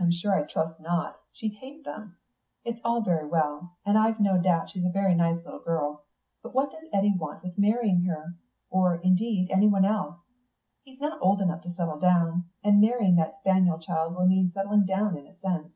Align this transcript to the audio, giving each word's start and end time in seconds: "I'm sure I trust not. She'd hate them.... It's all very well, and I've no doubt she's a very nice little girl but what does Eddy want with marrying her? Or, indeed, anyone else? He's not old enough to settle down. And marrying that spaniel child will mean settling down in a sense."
"I'm 0.00 0.10
sure 0.10 0.32
I 0.34 0.42
trust 0.42 0.80
not. 0.80 1.20
She'd 1.34 1.52
hate 1.52 1.84
them.... 1.84 2.16
It's 2.64 2.80
all 2.82 3.00
very 3.00 3.28
well, 3.28 3.76
and 3.86 3.96
I've 3.96 4.18
no 4.18 4.42
doubt 4.42 4.70
she's 4.70 4.84
a 4.84 4.88
very 4.90 5.14
nice 5.14 5.36
little 5.44 5.60
girl 5.60 6.02
but 6.42 6.52
what 6.52 6.72
does 6.72 6.88
Eddy 6.92 7.14
want 7.16 7.44
with 7.44 7.56
marrying 7.56 8.02
her? 8.06 8.34
Or, 8.70 8.96
indeed, 8.96 9.48
anyone 9.52 9.84
else? 9.84 10.16
He's 10.82 11.00
not 11.00 11.22
old 11.22 11.40
enough 11.40 11.62
to 11.62 11.72
settle 11.74 12.00
down. 12.00 12.46
And 12.64 12.80
marrying 12.80 13.14
that 13.18 13.38
spaniel 13.38 13.78
child 13.78 14.16
will 14.16 14.26
mean 14.26 14.50
settling 14.50 14.84
down 14.84 15.16
in 15.16 15.28
a 15.28 15.36
sense." 15.38 15.70